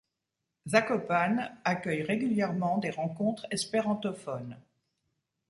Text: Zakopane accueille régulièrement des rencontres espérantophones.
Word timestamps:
Zakopane 0.67 1.51
accueille 1.63 2.01
régulièrement 2.01 2.79
des 2.79 2.89
rencontres 2.89 3.45
espérantophones. 3.51 4.57